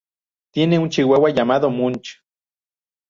Tiene 0.51 0.79
un 0.79 0.89
chihuahua 0.89 1.29
llamado 1.29 1.69
Munch. 1.69 2.23